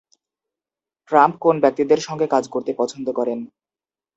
Trump 1.11 1.35
কোন 1.39 1.55
ব্যক্তিদের 1.63 1.99
সঙ্গে 2.07 2.27
কাজ 2.27 2.43
করতে 2.53 2.71
পছন্দ 2.77 3.07
করেন? 3.11 3.39